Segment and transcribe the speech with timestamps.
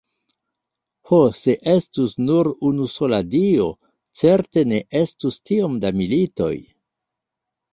[1.09, 3.67] Ho, se estus nur unusola Dio,
[4.23, 6.53] certe ne estus tiom da militoj.